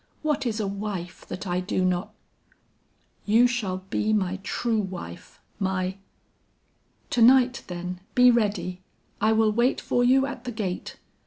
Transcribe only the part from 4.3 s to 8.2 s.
true wife, my' "'To night then,